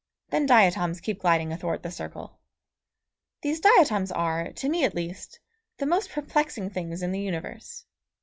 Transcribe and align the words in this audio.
Then 0.31 0.47
diatoms 0.47 0.99
keep 0.99 1.19
gliding 1.19 1.53
athwart 1.53 1.83
the 1.83 1.91
circle. 1.91 2.39
These 3.43 3.59
diatoms 3.59 4.11
are, 4.11 4.51
to 4.51 4.67
me 4.67 4.83
at 4.83 4.95
least, 4.95 5.39
the 5.77 5.85
most 5.85 6.09
perplexing 6.09 6.71
things 6.71 7.03
in 7.03 7.11
the 7.11 7.21
universe. 7.21 7.85